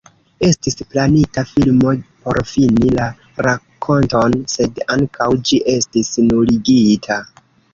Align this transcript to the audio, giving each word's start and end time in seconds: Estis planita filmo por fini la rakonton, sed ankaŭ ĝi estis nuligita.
Estis 0.45 0.77
planita 0.93 1.43
filmo 1.49 1.91
por 2.23 2.39
fini 2.53 2.89
la 2.97 3.05
rakonton, 3.49 4.39
sed 4.55 4.83
ankaŭ 4.97 5.29
ĝi 5.51 5.61
estis 5.75 6.11
nuligita. 6.33 7.21